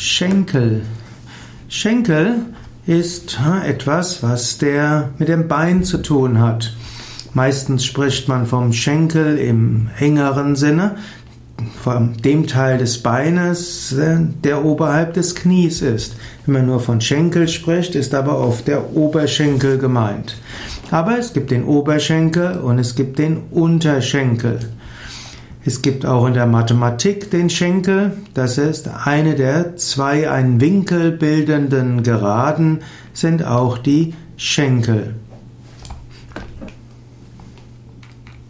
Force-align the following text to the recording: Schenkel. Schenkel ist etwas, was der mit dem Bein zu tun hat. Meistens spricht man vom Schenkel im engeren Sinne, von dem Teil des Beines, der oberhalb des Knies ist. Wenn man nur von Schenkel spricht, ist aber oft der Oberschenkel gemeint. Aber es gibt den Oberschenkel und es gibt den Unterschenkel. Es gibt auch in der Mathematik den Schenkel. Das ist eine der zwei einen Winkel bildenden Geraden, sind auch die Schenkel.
Schenkel. 0.00 0.82
Schenkel 1.68 2.46
ist 2.86 3.40
etwas, 3.66 4.22
was 4.22 4.56
der 4.56 5.10
mit 5.18 5.26
dem 5.26 5.48
Bein 5.48 5.82
zu 5.82 5.98
tun 5.98 6.38
hat. 6.38 6.72
Meistens 7.34 7.84
spricht 7.84 8.28
man 8.28 8.46
vom 8.46 8.72
Schenkel 8.72 9.38
im 9.38 9.88
engeren 9.98 10.54
Sinne, 10.54 10.98
von 11.82 12.16
dem 12.24 12.46
Teil 12.46 12.78
des 12.78 13.02
Beines, 13.02 13.92
der 14.44 14.64
oberhalb 14.64 15.14
des 15.14 15.34
Knies 15.34 15.82
ist. 15.82 16.14
Wenn 16.46 16.54
man 16.54 16.66
nur 16.66 16.78
von 16.78 17.00
Schenkel 17.00 17.48
spricht, 17.48 17.96
ist 17.96 18.14
aber 18.14 18.38
oft 18.38 18.68
der 18.68 18.94
Oberschenkel 18.94 19.78
gemeint. 19.78 20.36
Aber 20.92 21.18
es 21.18 21.32
gibt 21.32 21.50
den 21.50 21.64
Oberschenkel 21.64 22.58
und 22.58 22.78
es 22.78 22.94
gibt 22.94 23.18
den 23.18 23.38
Unterschenkel. 23.50 24.60
Es 25.68 25.82
gibt 25.82 26.06
auch 26.06 26.26
in 26.26 26.32
der 26.32 26.46
Mathematik 26.46 27.30
den 27.30 27.50
Schenkel. 27.50 28.12
Das 28.32 28.56
ist 28.56 28.88
eine 29.04 29.34
der 29.34 29.76
zwei 29.76 30.30
einen 30.30 30.62
Winkel 30.62 31.12
bildenden 31.12 32.02
Geraden, 32.02 32.78
sind 33.12 33.44
auch 33.44 33.76
die 33.76 34.14
Schenkel. 34.38 35.16